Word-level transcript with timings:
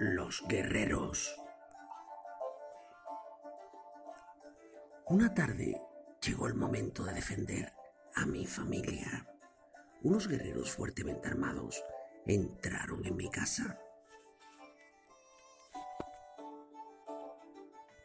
Los 0.00 0.42
guerreros. 0.48 1.40
Una 5.06 5.32
tarde 5.32 5.80
llegó 6.20 6.48
el 6.48 6.54
momento 6.54 7.04
de 7.04 7.12
defender 7.12 7.72
a 8.16 8.26
mi 8.26 8.44
familia. 8.44 9.24
Unos 10.02 10.26
guerreros 10.26 10.72
fuertemente 10.72 11.28
armados 11.28 11.84
entraron 12.26 13.06
en 13.06 13.16
mi 13.16 13.30
casa. 13.30 13.78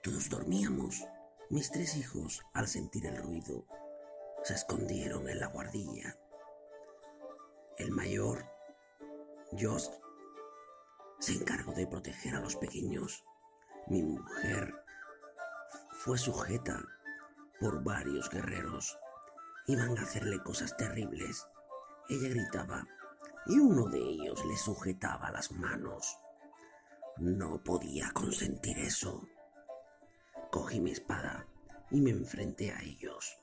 Todos 0.03 0.29
dormíamos. 0.29 1.03
Mis 1.49 1.71
tres 1.71 1.97
hijos, 1.97 2.45
al 2.53 2.67
sentir 2.67 3.07
el 3.07 3.17
ruido, 3.17 3.65
se 4.43 4.53
escondieron 4.53 5.27
en 5.27 5.39
la 5.39 5.47
guardilla. 5.47 6.15
El 7.79 7.89
mayor, 7.89 8.45
Josh, 9.59 9.87
se 11.19 11.33
encargó 11.33 11.73
de 11.73 11.85
proteger 11.85 12.35
a 12.35 12.39
los 12.39 12.55
pequeños. 12.55 13.23
Mi 13.87 14.01
mujer 14.01 14.73
fue 15.91 16.17
sujeta 16.17 16.81
por 17.59 17.83
varios 17.83 18.29
guerreros. 18.29 18.97
Iban 19.67 19.97
a 19.97 20.01
hacerle 20.01 20.41
cosas 20.41 20.75
terribles. 20.77 21.45
Ella 22.07 22.29
gritaba 22.29 22.87
y 23.45 23.59
uno 23.59 23.87
de 23.89 23.99
ellos 23.99 24.43
le 24.45 24.57
sujetaba 24.57 25.31
las 25.31 25.51
manos. 25.51 26.17
No 27.17 27.61
podía 27.63 28.11
consentir 28.11 28.79
eso. 28.79 29.27
Cogí 30.51 30.79
mi 30.79 30.91
espada 30.91 31.45
y 31.91 31.99
me 31.99 32.11
enfrenté 32.11 32.71
a 32.71 32.81
ellos. 32.81 33.37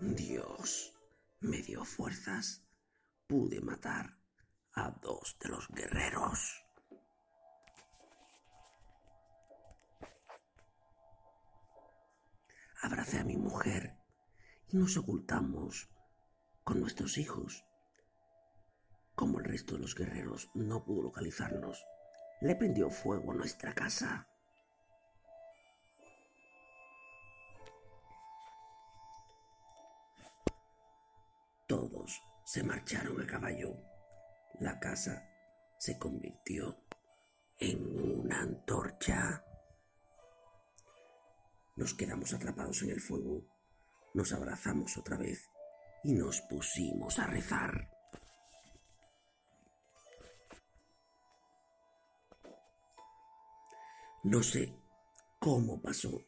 Dios 0.00 0.94
me 1.40 1.58
dio 1.58 1.84
fuerzas. 1.84 2.64
Pude 3.28 3.60
matar 3.60 4.21
a 4.74 4.90
dos 5.02 5.36
de 5.40 5.48
los 5.48 5.68
guerreros. 5.68 6.64
Abracé 12.82 13.18
a 13.18 13.24
mi 13.24 13.36
mujer 13.36 13.96
y 14.68 14.76
nos 14.76 14.96
ocultamos 14.96 15.88
con 16.64 16.80
nuestros 16.80 17.18
hijos. 17.18 17.64
Como 19.14 19.38
el 19.38 19.44
resto 19.44 19.74
de 19.74 19.80
los 19.80 19.94
guerreros 19.94 20.50
no 20.54 20.84
pudo 20.84 21.02
localizarnos, 21.02 21.84
le 22.40 22.56
prendió 22.56 22.90
fuego 22.90 23.32
a 23.32 23.36
nuestra 23.36 23.74
casa. 23.74 24.26
Todos 31.68 32.20
se 32.44 32.64
marcharon 32.64 33.20
a 33.20 33.26
caballo 33.26 33.91
la 34.60 34.78
casa 34.78 35.28
se 35.78 35.98
convirtió 35.98 36.84
en 37.58 38.20
una 38.20 38.40
antorcha. 38.40 39.44
Nos 41.76 41.94
quedamos 41.94 42.32
atrapados 42.32 42.82
en 42.82 42.90
el 42.90 43.00
fuego, 43.00 43.46
nos 44.14 44.32
abrazamos 44.32 44.96
otra 44.96 45.16
vez 45.16 45.50
y 46.04 46.12
nos 46.12 46.40
pusimos 46.42 47.18
a 47.18 47.26
rezar. 47.26 47.90
No 54.24 54.42
sé 54.42 54.72
cómo 55.40 55.82
pasó, 55.82 56.22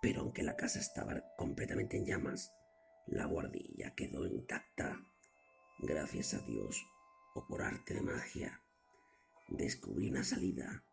pero 0.00 0.20
aunque 0.20 0.44
la 0.44 0.54
casa 0.54 0.78
estaba 0.78 1.20
completamente 1.36 1.96
en 1.96 2.06
llamas, 2.06 2.52
la 3.06 3.26
guardilla 3.26 3.92
quedó 3.96 4.24
intacta. 4.24 5.04
Gracias 5.80 6.34
a 6.34 6.38
Dios 6.38 6.86
por 7.34 7.62
arte 7.62 7.94
de 7.94 8.02
magia, 8.02 8.60
descubrí 9.48 10.08
una 10.08 10.24
salida 10.24 10.84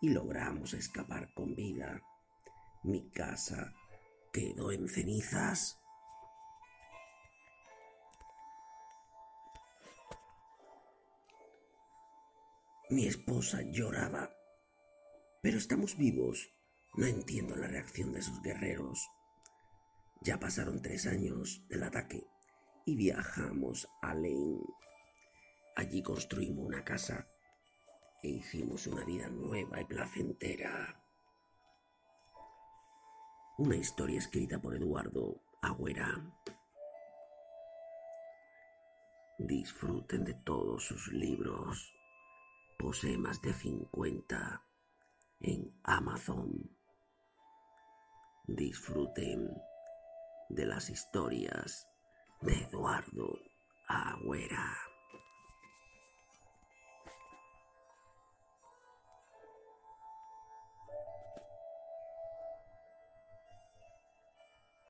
y 0.00 0.10
logramos 0.10 0.74
escapar 0.74 1.32
con 1.34 1.54
vida. 1.54 2.02
Mi 2.82 3.10
casa 3.10 3.74
quedó 4.32 4.72
en 4.72 4.88
cenizas. 4.88 5.80
Mi 12.90 13.06
esposa 13.06 13.62
lloraba. 13.62 14.30
Pero 15.42 15.58
estamos 15.58 15.96
vivos. 15.96 16.50
No 16.94 17.06
entiendo 17.06 17.54
la 17.56 17.68
reacción 17.68 18.12
de 18.12 18.20
esos 18.20 18.40
guerreros. 18.42 19.08
Ya 20.22 20.40
pasaron 20.40 20.82
tres 20.82 21.06
años 21.06 21.64
del 21.68 21.82
ataque 21.84 22.26
y 22.86 22.96
viajamos 22.96 23.88
a 24.02 24.14
Lane. 24.14 24.62
Allí 25.78 26.02
construimos 26.02 26.66
una 26.66 26.82
casa 26.82 27.24
e 28.20 28.28
hicimos 28.28 28.88
una 28.88 29.04
vida 29.04 29.28
nueva 29.28 29.80
y 29.80 29.84
placentera. 29.84 31.00
Una 33.58 33.76
historia 33.76 34.18
escrita 34.18 34.60
por 34.60 34.74
Eduardo 34.74 35.40
Agüera. 35.62 36.20
Disfruten 39.38 40.24
de 40.24 40.34
todos 40.34 40.84
sus 40.84 41.12
libros. 41.12 41.94
Posee 42.76 43.16
más 43.16 43.40
de 43.40 43.52
50 43.52 44.64
en 45.42 45.80
Amazon. 45.84 46.76
Disfruten 48.48 49.48
de 50.48 50.66
las 50.66 50.90
historias 50.90 51.86
de 52.40 52.64
Eduardo 52.64 53.38
Agüera. 53.86 54.87